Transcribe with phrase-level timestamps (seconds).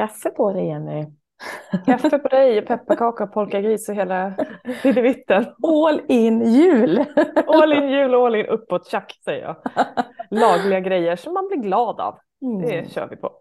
[0.00, 1.06] Kaffe på dig Jenny.
[1.86, 4.34] Kaffe på dig, pepparkaka, polkagris och hela
[4.82, 5.46] videvitten.
[5.62, 7.04] All in jul!
[7.46, 9.56] all in jul all in uppåt tjack säger jag.
[10.30, 12.18] Lagliga grejer som man blir glad av.
[12.42, 12.62] Mm.
[12.62, 13.32] Det kör vi på.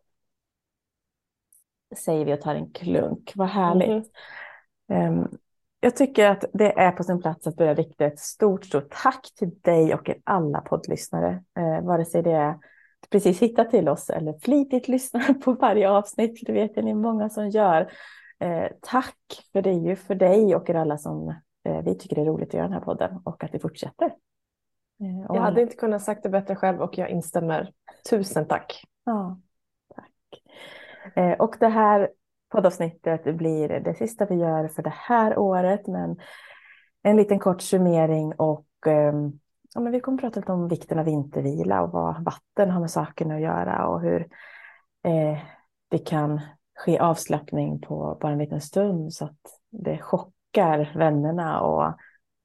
[1.95, 4.12] Säger vi och tar en klunk, vad härligt.
[4.89, 5.20] Mm.
[5.20, 5.28] Um,
[5.80, 9.34] jag tycker att det är på sin plats att börja rikta ett stort, stort tack
[9.36, 11.44] till dig och er alla poddlyssnare.
[11.57, 12.55] Eh, vare sig det är
[13.09, 16.39] precis hittat till oss eller flitigt lyssnar på varje avsnitt.
[16.45, 17.91] Det vet jag ni är många som gör.
[18.39, 19.16] Eh, tack
[19.52, 21.30] för det är ju för dig och er alla som
[21.66, 24.05] eh, vi tycker det är roligt att göra den här podden och att vi fortsätter.
[25.02, 27.72] Eh, jag hade inte kunnat sagt det bättre själv och jag instämmer.
[28.09, 28.84] Tusen tack.
[29.05, 29.39] Ja,
[29.95, 30.44] tack.
[31.16, 32.09] Eh, och det här
[32.50, 36.20] poddavsnittet blir det sista vi gör för det här året, men
[37.03, 39.39] en liten kort summering och ehm,
[39.73, 42.91] ja, men vi kommer prata lite om vikten av vintervila och vad vatten har med
[42.91, 44.22] saken att göra och hur
[45.04, 45.40] eh,
[45.90, 46.42] det kan
[46.76, 49.40] ske avslappning på bara en liten stund så att
[49.70, 51.94] det chockar vännerna och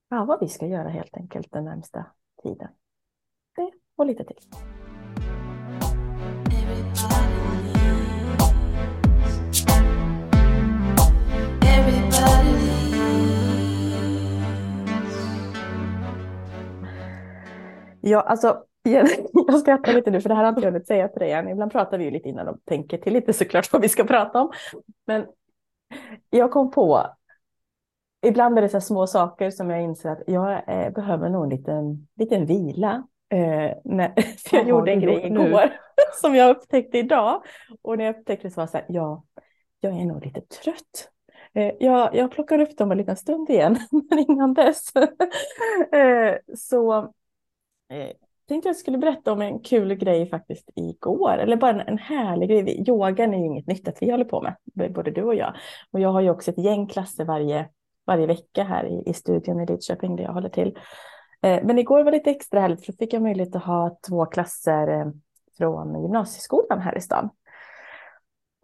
[0.09, 2.07] ja, vad vi ska göra helt enkelt den närmsta
[2.43, 2.69] tiden.
[3.57, 4.39] Det och lite till.
[18.07, 18.65] Ja, alltså
[19.49, 21.49] jag skrattar lite nu för det här har inte jag hunnit säga till dig än.
[21.49, 24.41] Ibland pratar vi ju lite innan och tänker till lite såklart vad vi ska prata
[24.41, 24.53] om.
[25.07, 25.27] Men
[26.31, 27.07] jag kom på,
[28.27, 31.51] ibland är det så små saker som jag inser att jag eh, behöver nog en
[31.51, 33.07] liten, liten vila.
[33.29, 35.73] Eh, när, för jag gjorde en grej igår
[36.21, 37.43] som jag upptäckte idag.
[37.83, 39.25] Och när jag upptäckte så var det så här, ja,
[39.81, 41.11] jag är nog lite trött.
[41.55, 43.79] Eh, jag, jag plockar upp dem en liten stund igen,
[44.11, 44.97] men innan dess.
[45.93, 47.13] eh, så
[47.91, 48.11] Eh,
[48.49, 52.49] tänkte jag skulle berätta om en kul grej faktiskt igår, eller bara en, en härlig
[52.49, 52.89] grej.
[52.89, 55.57] Yogan är ju inget nytt att vi håller på med, både du och jag.
[55.91, 57.69] Och jag har ju också ett gäng klasser varje,
[58.07, 60.79] varje vecka här i, i studion i Lidköping där jag håller till.
[61.43, 63.99] Eh, men igår var det lite extra härligt för då fick jag möjlighet att ha
[64.09, 65.07] två klasser eh,
[65.59, 67.31] från gymnasieskolan här i stan.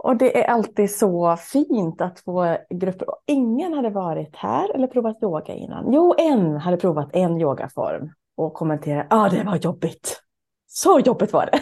[0.03, 3.09] Och det är alltid så fint att få grupper.
[3.27, 5.93] Ingen hade varit här eller provat yoga innan.
[5.93, 10.23] Jo, en hade provat en yogaform och kommenterade, ja ah, det var jobbigt.
[10.67, 11.61] Så jobbigt var det.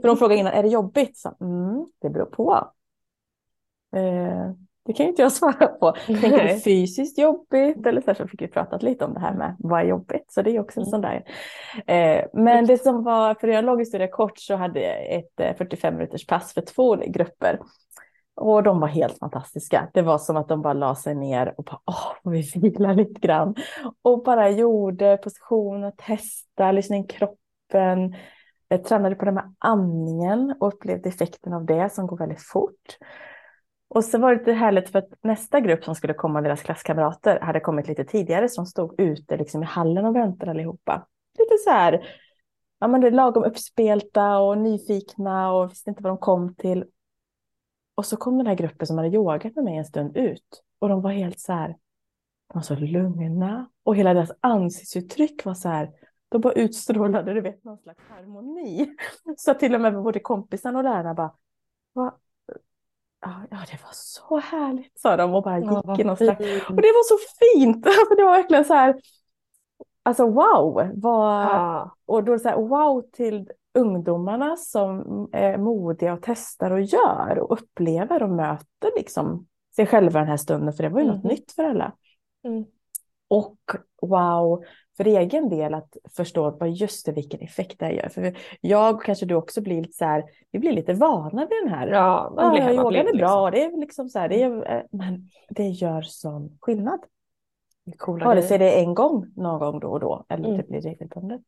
[0.00, 1.18] För de frågade innan, är det jobbigt?
[1.18, 2.72] Så, mm, det beror på.
[3.96, 4.50] Eh,
[4.86, 5.92] det kan inte jag svara på.
[6.06, 7.86] Tänker det fysiskt jobbigt?
[7.86, 10.32] Eller så, så fick vi pratat lite om det här med vad är jobbigt.
[10.32, 11.24] Så det är också en sån där.
[11.86, 15.18] Eh, men det som var, för att göra en lång historia kort så hade jag
[15.18, 17.58] ett 45 eh, minuters pass för två grupper.
[18.40, 19.90] Och de var helt fantastiska.
[19.94, 23.20] Det var som att de bara la sig ner och bara, åh, vi vilar lite
[23.20, 23.54] grann.
[24.02, 28.14] Och bara gjorde positioner, testade, lyssnade in kroppen.
[28.68, 32.98] Jag tränade på den här andningen och upplevde effekten av det som går väldigt fort.
[33.88, 37.40] Och så var det lite härligt för att nästa grupp som skulle komma, deras klasskamrater,
[37.40, 41.06] hade kommit lite tidigare som stod ute liksom i hallen och väntade allihopa.
[41.38, 42.06] Lite så här,
[42.80, 46.84] ja men det är lagom uppspelta och nyfikna och visste inte vad de kom till.
[48.00, 50.62] Och så kom den här gruppen som hade yogat med mig en stund ut.
[50.78, 51.68] Och de var helt så här,
[52.48, 53.70] de var så lugna.
[53.82, 55.90] Och hela deras ansiktsuttryck var så här,
[56.28, 58.96] de bara utstrålade, du vet, någon slags harmoni.
[59.36, 61.34] Så till och med både kompisarna och lärarna bara,
[61.92, 62.14] Va?
[63.20, 66.40] Ja, det var så härligt, sa de och bara gick ja, i någon slags...
[66.40, 67.86] Och det var så fint!
[68.00, 69.00] Alltså, det var verkligen så här,
[70.02, 70.90] alltså wow!
[70.94, 71.44] Vad...
[71.44, 71.96] Ja.
[72.06, 77.52] Och då så här, wow till ungdomarna som är modiga och testar och gör och
[77.52, 81.16] upplever och möter liksom sig själva den här stunden, för det var ju mm.
[81.16, 81.92] något nytt för alla.
[82.44, 82.64] Mm.
[83.28, 83.58] Och
[84.02, 84.64] wow,
[84.96, 88.08] för egen del att förstå bara just det, vilken effekt det gör.
[88.08, 91.58] För jag och kanske du också blir lite så här, vi blir lite vana vid
[91.64, 91.86] den här.
[91.86, 93.50] Ja, man blir ja, yogan är bra, liksom.
[93.50, 97.00] det är liksom så här, det är, eh, men det gör sån skillnad.
[98.08, 100.56] Vare sig det är en gång någon gång då och då eller mm.
[100.56, 101.42] det blir regelbundet.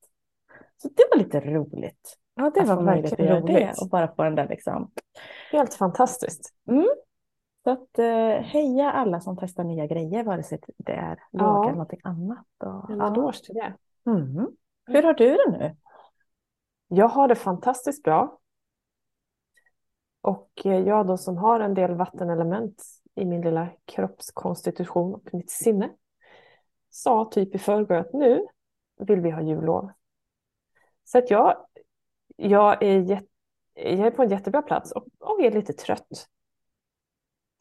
[0.83, 2.19] Så det var lite roligt.
[2.35, 3.57] Ja, det var verkligen roligt.
[3.57, 4.91] Det och bara få den där liksom.
[5.53, 6.55] Helt fantastiskt.
[6.69, 6.89] Mm.
[7.65, 11.63] Så att eh, heja alla som testar nya grejer, vare sig det är yoga ja.
[11.63, 12.47] eller någonting annat.
[12.65, 13.75] Och, en eloge till det.
[14.11, 14.49] Mm.
[14.87, 15.77] Hur har du det nu?
[16.89, 18.39] Jag har det fantastiskt bra.
[20.21, 22.83] Och eh, jag då som har en del vattenelement
[23.15, 25.91] i min lilla kroppskonstitution och mitt sinne
[26.91, 28.47] sa typ i förrgår att nu
[28.99, 29.91] vill vi ha jullov.
[31.05, 31.67] Så att jag,
[32.37, 33.27] jag, är, jätt,
[33.75, 36.29] jag är på en jättebra plats och, och är lite trött.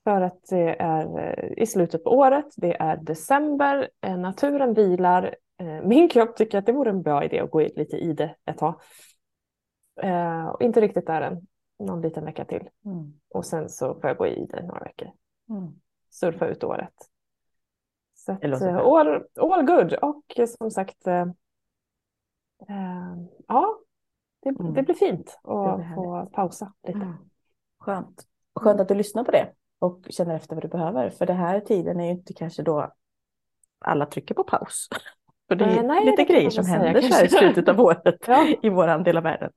[0.03, 5.35] För att det är eh, i slutet på året, det är december, eh, naturen vilar.
[5.57, 8.35] Eh, min kropp tycker att det vore en bra idé att gå lite i det
[8.45, 8.81] ett tag.
[10.53, 11.47] Och inte riktigt där än.
[11.79, 12.69] någon liten vecka till.
[12.85, 13.13] Mm.
[13.29, 15.07] Och sen så får jag gå i det några veckor.
[15.49, 15.73] Mm.
[16.09, 16.93] Surfa ut året.
[18.13, 19.93] Så att, all, all good.
[19.93, 21.07] Och som sagt,
[23.47, 23.77] ja,
[24.43, 24.73] det, Mm.
[24.73, 26.99] det blir fint att få pausa lite.
[26.99, 27.13] Mm.
[27.79, 28.23] Skönt.
[28.53, 31.09] Och Skönt att du lyssnar på det och känner efter vad du behöver.
[31.09, 32.91] För det här tiden är ju inte kanske då
[33.79, 34.87] alla trycker på paus.
[35.47, 38.15] För det är nej, lite grejer man som händer så här i slutet av året
[38.27, 38.47] Ja.
[38.61, 39.51] i vår del av världen.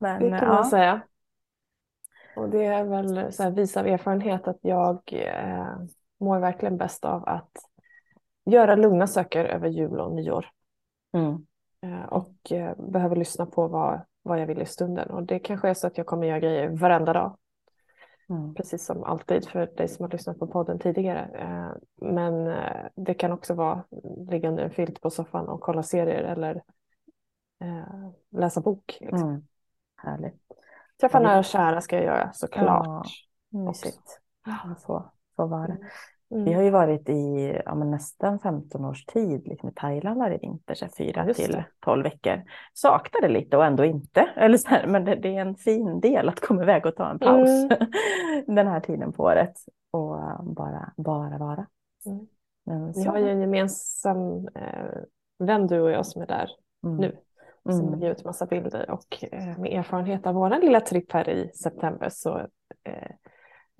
[0.00, 1.00] Men Det kan man ja, säga.
[2.36, 5.76] Och det är väl så här, vis av erfarenhet att jag eh,
[6.20, 7.50] mår verkligen bäst av att
[8.44, 10.46] göra lugna söker över jul och nyår.
[11.12, 11.46] mm,
[12.08, 15.10] och eh, behöver lyssna på vad, vad jag vill i stunden.
[15.10, 17.36] Och det kanske är så att jag kommer göra grejer varenda dag.
[18.28, 21.30] mm, Precis som alltid för dig som har lyssnat på podden tidigare.
[21.34, 21.70] Eh,
[22.08, 23.84] men eh, det kan också vara
[24.30, 26.62] ligga under en filt på soffan och kolla serier eller
[27.60, 28.98] eh, läsa bok.
[29.00, 29.28] Liksom.
[29.28, 29.42] mm.
[29.96, 30.42] Härligt.
[31.00, 33.06] Träffa Ja, det- nära och kära ska jag göra såklart.
[33.50, 34.20] Mysigt.
[34.42, 35.76] Att få, få vara.
[36.30, 36.44] Mm.
[36.44, 40.74] Vi har ju varit i ja, nästan 15 års tid liksom i Thailand varje vinter,
[40.74, 41.64] så här Ja, fyra just till det.
[41.80, 42.44] 12 veckar.
[42.74, 44.20] Saknar det lite och ändå inte.
[44.36, 47.10] Eller så här, men det, det är en fin del att komma iväg och ta
[47.10, 47.68] en paus Mm.
[48.56, 49.54] den här tiden på året.
[49.90, 51.66] Och äh, bara, bara vara.
[52.06, 52.26] Mm.
[52.66, 53.10] Men Vi så.
[53.10, 54.98] har ju en gemensam eh,
[55.38, 56.50] vän du och jag som är där
[56.86, 56.96] Mm.
[56.96, 57.16] nu.
[57.70, 57.90] Som Mm.
[58.00, 62.08] lägger ut massa bilder och eh, med erfarenhet av vår lilla tripp här i september
[62.12, 62.46] så eh,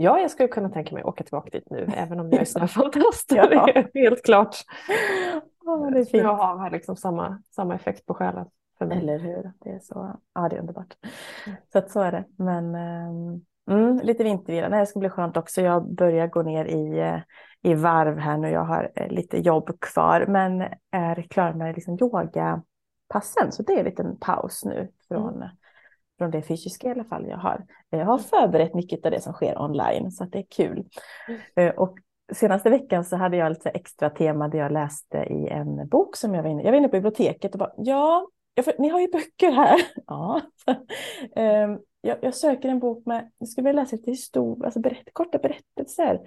[0.00, 2.44] ja, jag skulle kunna tänka mig att åka tillbaka dit nu även om jag är
[2.58, 3.32] snöfantast.
[3.32, 3.46] Ja.
[3.92, 4.56] Det är helt klart.
[5.64, 6.24] Ja, det är fint.
[6.24, 8.46] hav har liksom samma, samma effekt på själen
[8.78, 8.98] för mig.
[8.98, 9.52] Eller hur?
[9.58, 10.16] Det är så.
[10.34, 10.96] Ja, det är underbart.
[11.46, 11.58] Mm.
[11.72, 12.24] Så att så är det.
[12.36, 13.40] Men ehm,
[13.70, 14.68] mm, lite vintervila.
[14.68, 15.60] Nej, det ska bli skönt också.
[15.60, 17.18] Jag börjar gå ner i, eh,
[17.62, 18.50] i varv här nu.
[18.50, 23.52] Jag har eh, lite jobb kvar, men är klar med liksom yogapassen.
[23.52, 25.44] Så det är en liten paus nu från,
[26.18, 27.64] från det fysiska i alla fall jag har.
[27.90, 30.84] Jag har förberett mycket av det som sker online, så att det är kul.
[31.56, 31.98] Eh, Och
[32.32, 36.34] senaste veckan så hade jag lite extra tema där jag läste i en bok som
[36.34, 38.28] jag var inne Jag var inne på biblioteket och bara, ja,
[38.64, 39.80] för, ni har ju böcker här.
[40.06, 40.40] Ja.
[41.36, 45.08] Ehm, jag, jag söker en bok med, jag skulle vilja läsa lite historia, alltså berätt,
[45.12, 46.20] korta berättelser.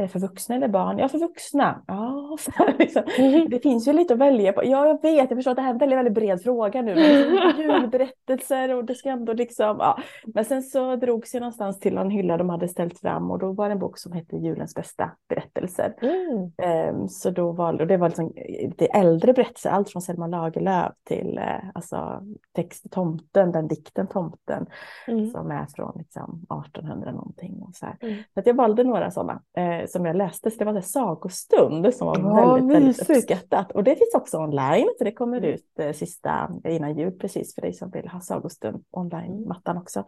[0.00, 0.98] Eh, För vuxna eller barn?
[0.98, 1.82] Ja, för vuxna.
[1.86, 2.36] Ja,
[2.78, 3.02] liksom.
[3.50, 4.64] Det finns ju lite att välja på.
[4.64, 6.94] Ja, jag vet, jag förstår att det här är en väldigt, väldigt bred fråga nu.
[6.94, 9.98] Liksom, julberättelser och det ska ändå liksom, ja.
[10.26, 13.52] Men sen så drogs jag någonstans till en hylla de hade ställt fram och då
[13.52, 15.94] var det en bok som hette Julens bästa berättelser.
[16.02, 16.50] Mm.
[16.62, 20.92] Ehm, Så då valde, och det var liksom lite äldre berättelser, allt från Selma Lagerlöf
[21.04, 22.20] till eh, alltså,
[22.52, 24.66] text Tomten, den dikten Tomten
[25.08, 25.30] Mm.
[25.30, 27.62] som är från liksom 1800 någonting.
[27.68, 27.86] Och så.
[28.00, 28.14] Mm.
[28.34, 31.94] Så att jag valde några sådana eh, som jag läste, så det var en sagostund
[31.94, 33.72] som var Ja, väldigt, väldigt uppskattat.
[33.72, 35.50] Och det finns också online, så det kommer Mm.
[35.50, 39.76] ut eh, sista innan jul precis för dig som vill ha sagostund online, Mm.
[39.76, 40.04] också.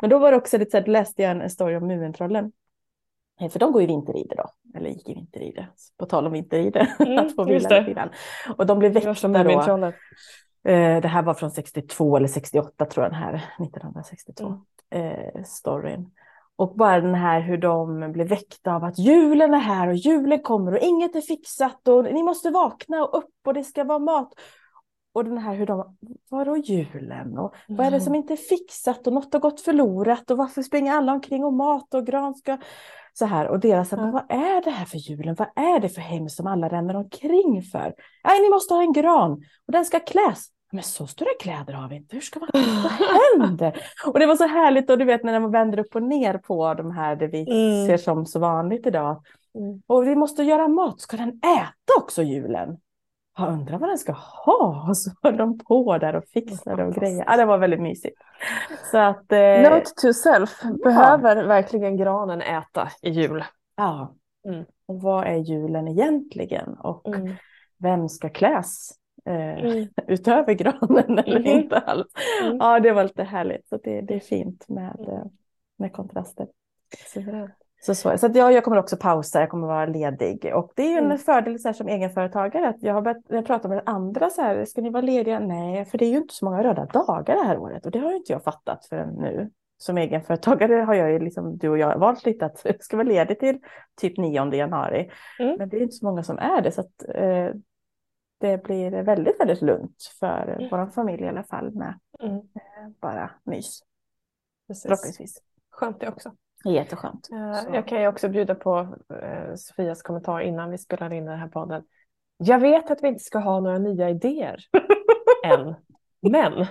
[0.00, 2.52] Men då var det också lite så här, läste jag en, en story om Mumintrollen.
[3.40, 4.44] Eh, För de går ju vinterrider då,
[4.78, 5.68] eller gick i vinterrider,
[5.98, 8.08] på tal om vinterrider, Mm, att få vila lite grann.
[8.58, 9.10] Och de blev väckta
[9.80, 9.86] då.
[10.70, 14.58] Eh, Det här var från 62 eller 68 tror jag den här, 1962
[14.90, 15.06] Mm.
[15.34, 16.10] eh, storyn.
[16.56, 20.42] Och bara den här hur de blev väckta av att julen är här och julen
[20.42, 23.98] kommer och inget är fixat och ni måste vakna och upp och det ska vara
[23.98, 24.32] mat.
[25.12, 25.96] Och den här hur de,
[26.30, 30.30] vadå julen och vad är det som inte är fixat och något har gått förlorat
[30.30, 32.58] och varför springer alla omkring och mat och gran ska
[33.12, 35.34] så här och deras, men vad är det här för julen?
[35.38, 37.94] Vad är det för hem som alla ränner omkring för?
[38.24, 39.32] Nej, ni måste ha en gran
[39.66, 40.46] och den ska kläs.
[40.74, 42.16] Men så stora kläder har vi inte.
[42.16, 42.92] Hur ska man, vad
[43.40, 43.76] händer?
[44.06, 46.74] Och det var så härligt och du vet när man vänder upp och ner på
[46.74, 47.86] de här det vi Mm.
[47.86, 49.22] ser som så vanligt idag.
[49.58, 49.82] Mm.
[49.86, 51.00] Och vi måste göra mat.
[51.00, 52.76] Ska den äta också julen?
[53.38, 54.86] Jag undrar vad den ska ha.
[54.88, 57.24] Och så höll de på där och fixade och grejer.
[57.26, 58.16] Ja, det var väldigt mysigt.
[58.90, 63.44] Så att, eh, Note to self, behöver verkligen granen äta i jul?
[63.76, 64.14] ja.
[64.48, 64.64] Mm.
[64.88, 66.74] Och vad är julen egentligen?
[66.74, 67.34] Och Mm.
[67.78, 68.90] vem ska kläs?
[69.26, 69.88] Eh, Mm.
[70.08, 71.48] utöver granen eller Mhm.
[71.48, 72.06] inte alls.
[72.44, 72.56] Mm.
[72.56, 73.68] Ja, det var lite härligt.
[73.68, 75.24] Så det, det är fint med, eh,
[75.78, 76.46] med kontraster.
[77.80, 80.50] Så, så, så att jag, jag kommer också pausa, jag kommer vara ledig.
[80.54, 81.18] Och det är ju en Mm.
[81.18, 84.64] fördel så här, som egenföretagare att jag har börjat jag pratar med andra så här,
[84.64, 85.38] ska ni vara lediga?
[85.38, 87.98] Nej, för det är ju inte så många röda dagar det här året och det
[87.98, 89.50] har ju inte jag fattat förrän nu.
[89.76, 93.08] Som egenföretagare har jag ju liksom, du och jag, valt lite att jag ska vara
[93.08, 93.58] ledig till
[94.00, 95.10] typ 9 januari.
[95.38, 95.56] Mm.
[95.58, 97.48] Men det är inte så många som är det så att eh,
[98.38, 100.68] det blir väldigt, väldigt lugnt för Mm.
[100.70, 102.36] vår familj i alla fall med Mm.
[102.36, 102.42] eh,
[103.00, 103.80] bara mys.
[104.68, 104.82] Precis.
[104.82, 105.42] Förhoppningsvis.
[105.70, 106.32] Skönt det också.
[106.64, 107.28] Jätteskönt.
[107.32, 107.74] Eh, Så.
[107.74, 111.48] Jag kan ju också bjuda på eh, Sofias kommentar innan vi spelar in den här
[111.48, 111.84] podden.
[112.36, 114.56] Jag vet att vi inte ska ha några nya idéer
[115.44, 115.74] än,
[116.22, 116.52] men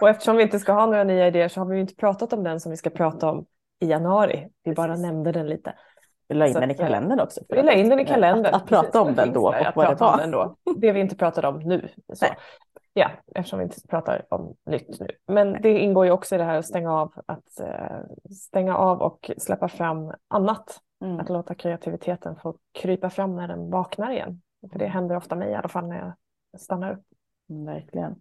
[0.00, 2.32] Och eftersom vi inte ska ha några nya idéer så har vi ju inte pratat
[2.32, 3.46] om den som vi ska prata om
[3.80, 4.48] i januari.
[4.62, 5.02] Vi bara Precis.
[5.02, 5.74] nämnde den lite.
[6.28, 7.40] Vi la in Så den i eh, kalendern också.
[7.48, 8.54] Vi la in den i kalendern.
[8.54, 10.18] Att, att prata om den då och vad det var.
[10.18, 10.56] den då.
[10.76, 11.88] Det vi inte pratade om nu.
[12.12, 12.26] Så.
[12.26, 12.36] Nej.
[12.96, 15.06] Ja, eftersom vi inte pratar om nytt nu.
[15.26, 19.02] Men det ingår ju också i det här att stänga av, att eh, stänga av
[19.02, 20.80] och släppa fram annat.
[21.04, 21.20] Mm.
[21.20, 24.42] Att låta kreativiteten få krypa fram när den vaknar igen.
[24.72, 27.04] För det händer ofta mig i alla fall när jag stannar upp.
[27.50, 28.14] Mm, Verkligen.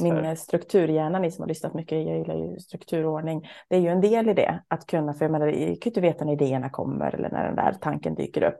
[0.00, 3.48] Min eh, strukturhjärna, ni som har lyssnat mycket, jag gillar ju strukturordning.
[3.68, 5.80] Det är ju en del i det, att kunna, för jag menar, jag kan ju
[5.84, 8.58] inte veta när idéerna kommer eller när den där tanken dyker upp.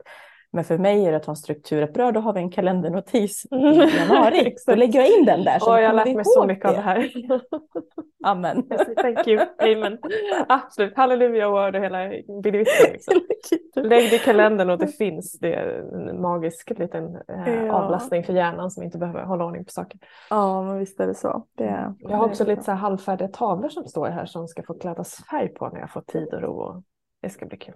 [0.53, 2.51] Men för mig är det att ha en struktur, att bra, då har vi en
[2.51, 3.57] kalendernotis i
[3.99, 4.39] januari.
[4.47, 4.67] Exakt.
[4.67, 5.59] då lägger jag in den där.
[5.59, 7.11] så Åh, jag har lärt mig så mycket av det här.
[8.25, 8.69] Amen.
[9.03, 9.99] Thank you, amen.
[10.49, 12.09] Absolut, halleluja och det hela
[12.43, 12.93] bilvitten.
[12.93, 13.15] Liksom.
[13.77, 15.39] Lägg det i kalendern och det finns.
[15.39, 15.69] Det är
[16.09, 17.73] en magisk liten eh, Ja.
[17.73, 20.01] avlastning för hjärnan som inte behöver hålla ordning på saker.
[20.31, 21.47] Ja, men visst är det så.
[21.57, 24.49] Det, Jag har också det är lite så här halvfärdiga tavlor som står här som
[24.49, 26.53] ska få klädas färg på när jag får tid och ro.
[26.61, 26.83] Och
[27.23, 27.75] det ska bli kul.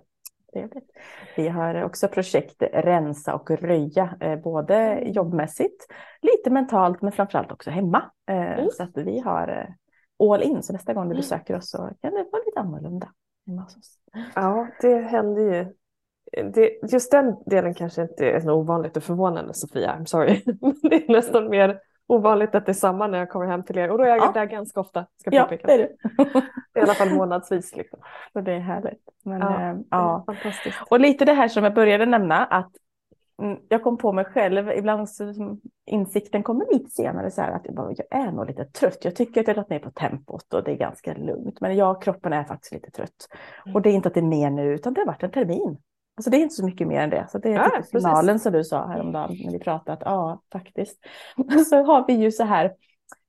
[0.53, 0.91] Trevligt.
[1.37, 5.13] Vi har också projekt rensa och röja, eh, både Mm.
[5.13, 5.87] jobbmässigt,
[6.23, 8.11] lite mentalt, men framförallt också hemma.
[8.29, 8.69] Eh, Mm.
[8.73, 11.17] Så att vi har eh, all in, så nästa gång du Mm.
[11.17, 13.09] besöker oss så kan det vara lite annorlunda
[13.47, 13.99] hemma hos oss.
[14.35, 15.67] Ja, det händer ju.
[16.53, 20.43] Det, just den delen kanske inte är så ovanligt och förvånande Sofia, I'm sorry.
[20.91, 21.81] Det är nästan mer
[22.13, 24.19] ovanligt att det är samma när jag kommer hem till er och då är jag
[24.19, 24.33] Ja.
[24.35, 25.07] där ganska ofta.
[25.21, 25.67] Ska Ja, påpeka.
[25.67, 26.81] det är det.
[26.81, 27.77] I alla fall månadsvis.
[27.77, 27.99] Liksom.
[28.33, 29.09] Så det är härligt.
[29.25, 30.23] Men, Ja, Det ja.
[30.27, 30.79] Fantastiskt.
[30.89, 32.71] Och lite det här som jag började nämna, att
[33.43, 35.35] mm, jag kom på mig själv, ibland så,
[35.87, 39.05] insikten kommer lite senare, så här, att jag, bara, jag är nog lite trött.
[39.05, 41.61] Jag tycker att jag har ner på tempot och det är ganska lugnt.
[41.61, 43.29] Men jag, kroppen är faktiskt lite trött.
[43.65, 43.75] Mm.
[43.77, 45.79] Och det är inte att det är mer nu, utan det har varit en termin.
[46.17, 47.27] Alltså det är inte så mycket mer än det.
[47.31, 50.43] Så det är Ja, typ finalen som du sa häromdagen när vi pratade, att ja,
[50.53, 50.99] faktiskt.
[51.71, 52.65] Så har vi ju så här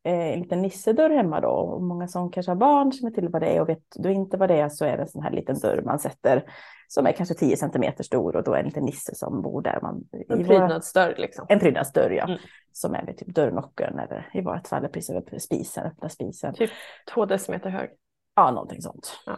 [0.03, 1.49] eh, en liten nissedörr hemma då.
[1.49, 4.37] Och många som kanske har barn känner till vad det är och vet du inte
[4.37, 6.43] vad det är så är det en sån här liten dörr man sätter
[6.87, 9.61] som är kanske 10 centimeter stor och då är det en liten nisse som bor
[9.61, 9.79] där.
[9.81, 11.45] Man, En våra- prydnadsdörr liksom.
[11.49, 12.23] en prydnadsdörr, ja.
[12.23, 12.37] Mm.
[12.71, 16.53] Som är vid typ dörrnockern eller i vårt fall precis över spisen, öppna spisen.
[16.53, 16.69] Typ
[17.13, 17.89] två decimeter hög.
[18.35, 19.19] Ja, någonting sånt.
[19.25, 19.37] Ja.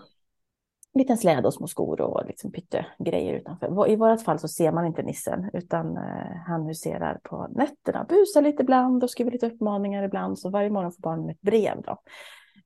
[0.96, 3.90] Liten släde och små skor och liksom pyttegrejer utanför.
[3.90, 8.42] I vårt fall så ser man inte nissen utan eh, han huserar på nätterna, busar
[8.42, 10.40] lite ibland och skriver lite uppmaningar ibland.
[10.40, 11.98] Så varje morgon får barnen ett brev då.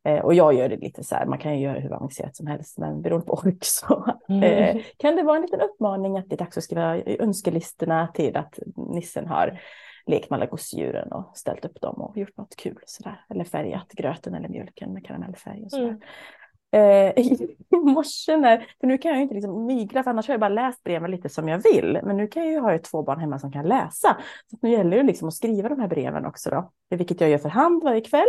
[0.03, 2.47] Eh, och jag gör det lite så här, man kan ju göra hur avancerat som
[2.47, 4.05] helst, men beroende på ork så
[4.43, 8.37] eh, kan det vara en liten uppmaning att det är dags att skriva önskelistorna till
[8.37, 9.59] att nissen har
[10.05, 13.25] lekt med alla gosedjuren och ställt upp dem och gjort något kul sådär.
[13.29, 15.87] Eller färgat gröten eller mjölken med karamellfärg och sådär.
[15.87, 15.99] Mm.
[16.71, 20.33] Eh, I morse när, för nu kan jag ju inte liksom mygla, för annars har
[20.33, 21.99] jag bara läst breven lite som jag vill.
[22.03, 24.17] Men nu kan jag ju ha två barn hemma som kan läsa.
[24.47, 26.71] Så att nu gäller det liksom att skriva de här breven också då.
[26.89, 28.27] Vilket jag gör för hand varje kväll.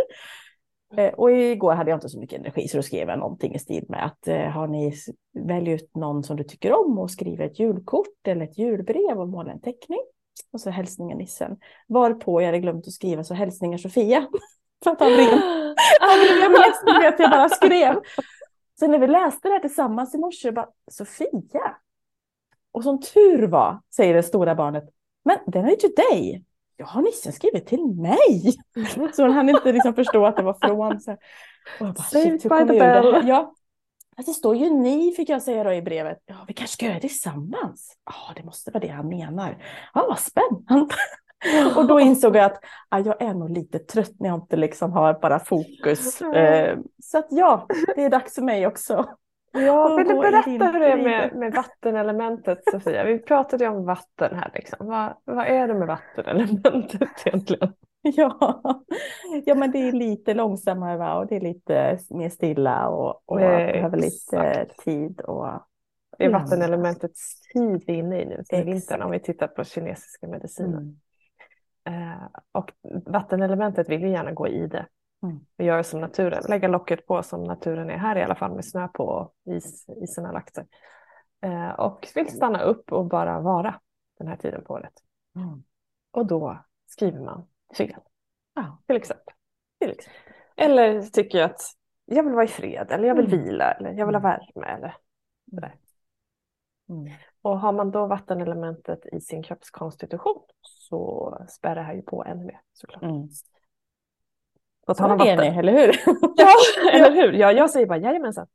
[0.97, 3.59] Eh, och igår hade jag inte så mycket energi så då skrev jag någonting i
[3.59, 4.93] stil med att eh, har ni
[5.33, 9.29] välj ut någon som du tycker om och skriver ett julkort eller ett julbrev och
[9.29, 9.99] måla en teckning.
[10.53, 11.57] Och så hälsningar nissen.
[11.87, 14.27] Varpå jag hade glömt att skriva så hälsningar Sofia.
[14.83, 15.75] för att han ringde.
[15.99, 17.95] han ringde mest att jag bara skrev.
[18.81, 21.77] Så när vi läste det här tillsammans i morse, bara Sofia.
[22.71, 24.83] Och som tur var, säger det stora barnet,
[25.25, 26.43] men den är ju till dig.
[26.77, 28.53] Jag har nissen skrivit till mig.
[29.13, 30.99] Så hon hann inte liksom förstå att det var från.
[30.99, 31.11] Så.
[31.11, 31.17] Och
[31.79, 33.23] jag bara, shit, hur kommer jag?
[33.23, 33.53] Ja.
[34.15, 36.23] Fast det står ju ni, fick jag säga då i brevet.
[36.25, 37.97] Ja, vi kanske ska göra det tillsammans.
[38.05, 39.63] Ja, det måste vara det han menar.
[39.93, 40.95] Ja, vad spännande.
[41.75, 44.91] Och då insåg jag att ja, jag är nog lite trött när jag inte liksom
[44.91, 46.21] har bara fokus.
[46.21, 49.05] Eh, så att ja, det är dags för mig också.
[49.53, 53.03] Ja, vill du berätta hur det är med, med vattenelementet Sofia?
[53.03, 54.87] Vi pratade ju om vatten här liksom.
[54.87, 57.73] Vad, vad är det med vattenelementet egentligen?
[58.03, 58.61] Ja.
[59.45, 61.17] ja, men det är lite långsammare va?
[61.17, 64.83] och det är lite mer stilla och, och Nej, behöver lite exakt.
[64.83, 65.21] tid.
[65.21, 65.47] Och...
[66.17, 69.63] Det är vattenelementets tid vi är inne i nu, är vintern om vi tittar på
[69.63, 70.77] kinesiska mediciner.
[70.77, 70.95] Mm.
[71.83, 72.71] Eh, och
[73.05, 74.87] vattenelementet vill ju gärna gå i det
[75.23, 75.39] Mm.
[75.57, 78.65] och göra som naturen, lägga locket på som naturen är här i alla fall med
[78.65, 80.67] snö på och is, isen har lagt sig.
[81.41, 83.79] Eh, och vill stanna upp och bara vara
[84.17, 84.93] den här tiden på året.
[85.35, 85.63] Mm.
[86.11, 86.57] Och då
[86.87, 87.47] skriver man
[87.77, 87.95] fel
[88.53, 89.33] Ja, till exempel.
[89.79, 90.21] till exempel.
[90.55, 91.61] Eller tycker jag att
[92.05, 93.43] jag vill vara i fred eller jag vill Mm.
[93.43, 94.95] vila eller jag vill ha värme eller
[95.49, 95.75] sådär.
[96.89, 97.13] Mm.
[97.41, 102.45] Och har man då vattenelementet i sin kroppskonstitution så spär det här ju på ännu
[102.45, 103.03] mer såklart.
[103.03, 103.27] Mm.
[104.87, 105.37] På tal om vatten.
[105.37, 106.01] ni, eller hur?
[106.35, 106.55] Ja,
[106.93, 107.33] eller hur?
[107.33, 108.47] Ja, jag säger bara jajamensan.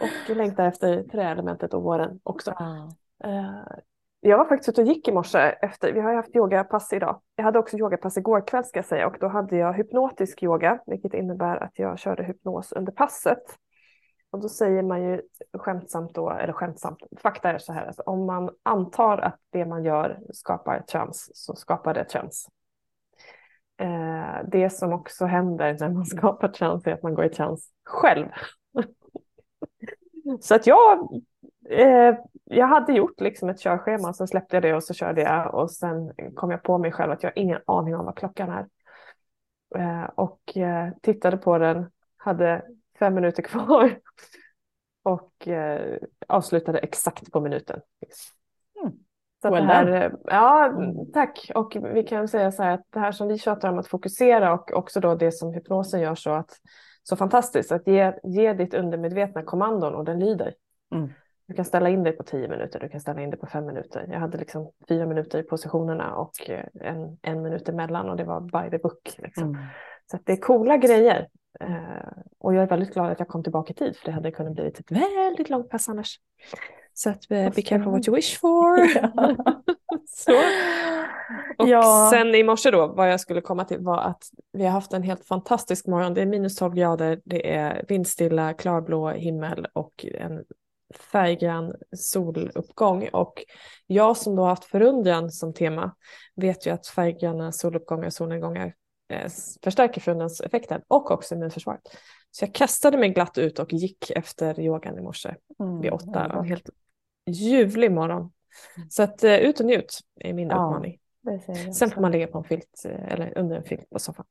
[0.00, 2.50] Och längtar efter träelementet och våren också.
[3.24, 3.62] Eh,
[4.20, 7.20] jag var faktiskt ute och gick i morse efter, vi har ju haft yogapass idag.
[7.36, 10.78] Jag hade också yogapass igår kväll ska jag säga och då hade jag hypnotisk yoga,
[10.86, 13.42] vilket innebär att jag körde hypnos under passet.
[14.34, 15.22] Och då säger man ju
[15.52, 19.84] skämtsamt då, eller skämtsamt, fakta är så här, alltså, om man antar att det man
[19.84, 22.48] gör skapar trans så skapar det trans.
[23.76, 27.70] Eh, det som också händer när man skapar trans är att man går i trans
[27.84, 28.26] själv.
[30.40, 31.08] så att jag
[31.70, 32.14] eh,
[32.44, 35.54] jag hade gjort liksom ett körschema, och så släppte jag det och så körde jag
[35.54, 38.50] och sen kom jag på mig själv att jag har ingen aning om vad klockan
[38.50, 38.66] är.
[39.76, 42.62] Eh, och eh, tittade på den, hade
[42.98, 43.98] fem minuter kvar
[45.02, 45.98] och eh,
[46.28, 47.80] avslutade exakt på minuten.
[48.82, 48.94] Mm.
[49.42, 51.12] Så well här, ja, mm.
[51.12, 51.50] tack.
[51.54, 54.54] Och vi kan säga så här att det här som vi tjatar om att fokusera
[54.54, 56.50] och också då det som hypnosen gör så, att,
[57.02, 60.54] så fantastiskt, att ge, ge ditt undermedvetna kommandon och den lyder.
[60.94, 61.10] Mm.
[61.46, 63.66] Du kan ställa in dig på tio minuter, du kan ställa in dig på fem
[63.66, 64.08] minuter.
[64.10, 68.24] Jag hade liksom fyra minuter i positionerna och eh, en, en minut emellan och det
[68.24, 69.14] var by the book.
[69.18, 69.48] Liksom.
[69.48, 69.66] Mm.
[70.10, 71.28] Så det är coola grejer.
[71.60, 74.30] Eh, och jag är väldigt glad att jag kom tillbaka i tid för det hade
[74.30, 76.20] kunnat bli ett väldigt långt pass annars.
[76.94, 78.86] Så att uh, be careful what you wish for.
[80.06, 80.32] så.
[81.58, 82.08] Och ja.
[82.12, 85.02] sen i morse då, vad jag skulle komma till var att vi har haft en
[85.02, 86.14] helt fantastisk morgon.
[86.14, 90.44] Det är minus 12 grader, det är vindstilla, klarblå himmel och en
[91.12, 93.44] färggrann soluppgång och
[93.86, 95.94] jag som då har haft förundran som tema
[96.36, 98.74] vet ju att färggranna soluppgångar och solnedgångar
[99.64, 101.96] förstärker förundranseffekten och också immunförsvaret.
[102.30, 106.38] Så jag kastade mig glatt ut och gick efter yogan i morse mm, vid åtta.
[106.38, 106.70] En helt
[107.30, 108.32] ljuvlig morgon.
[108.76, 108.90] Mm.
[108.90, 110.98] Så att uh, ut och njut är min ja, uppmaning.
[111.74, 114.26] Sen får man ligga på en filt eh, eller under en filt på soffan.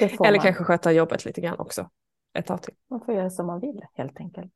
[0.00, 0.40] Eller man.
[0.40, 1.90] kanske sköta jobbet lite grann också
[2.34, 2.74] ett tag till.
[2.90, 4.52] Man får göra som man vill helt enkelt.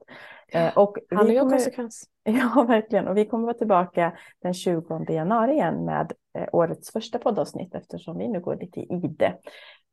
[0.52, 2.04] Eh, och Handling och konsekvens.
[2.25, 3.09] Ja, verkligen.
[3.09, 8.18] Och vi kommer vara tillbaka den 20 januari igen med eh, årets första poddavsnitt eftersom
[8.18, 9.38] vi nu går lite i det.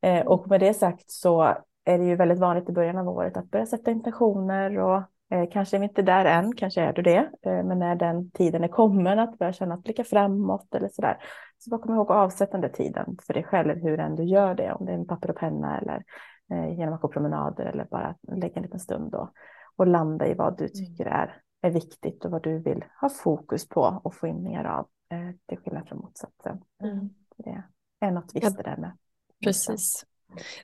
[0.01, 3.37] Eh, och med det sagt så är det ju väldigt vanligt i början av året
[3.37, 4.97] att börja sätta intentioner och
[5.31, 8.31] eh, kanske är vi inte där än, kanske är du det, eh, men när den
[8.31, 11.17] tiden är kommen att börja känna att blicka framåt eller sådär.
[11.57, 14.23] Så bara kom ihåg att avsätta den där tiden för dig själv, hur än du
[14.23, 16.03] gör det, om det är en papper och penna eller
[16.49, 19.31] genom att gå promenader eller bara lägga en liten stund då
[19.75, 20.73] och landa i vad du mm.
[20.73, 24.63] tycker är, är viktigt och vad du vill ha fokus på och få in mer
[24.65, 26.61] av eh, till skillnad från motsatsen.
[26.83, 27.09] Mm.
[27.37, 27.63] Det
[27.99, 28.97] är något visst det där med.
[29.43, 30.05] Precis.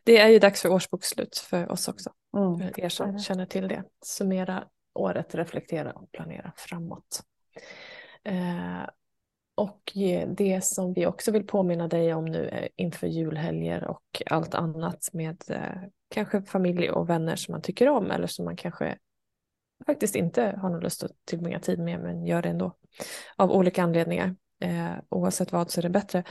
[0.04, 2.10] Det är ju dags för årsbokslut för oss också.
[2.38, 2.58] Mm.
[2.60, 3.84] För er som känner till det.
[4.06, 4.64] Summera
[4.94, 7.24] året, reflektera och planera framåt.
[8.24, 8.90] Eh,
[9.60, 14.22] och eh, det som vi också vill påminna dig om nu eh, inför julhelger och
[14.26, 18.56] allt annat med eh, kanske familj och vänner som man tycker om eller som man
[18.56, 18.98] kanske
[19.86, 22.78] faktiskt inte har någon lust att tillbringa tid med men gör det ändå
[23.36, 24.36] av olika anledningar.
[24.60, 26.24] Eh, oavsett vad så är det bättre.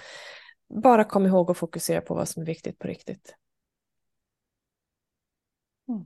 [0.68, 3.34] Bara kom ihåg att fokusera på vad som är viktigt på riktigt.
[5.88, 6.04] Mm.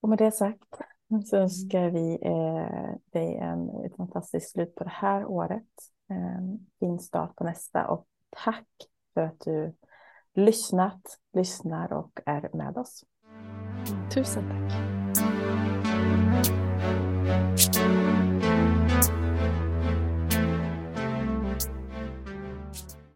[0.00, 0.78] Och med det sagt
[1.26, 5.62] så önskar vi eh, dig en, ett fantastiskt slut på det här året.
[6.10, 6.42] Eh,
[6.80, 8.06] fin start på nästa och
[8.44, 8.68] tack
[9.14, 9.74] för att du
[10.34, 13.04] lyssnat, lyssnar och är med oss.
[14.14, 14.96] Tusen tack.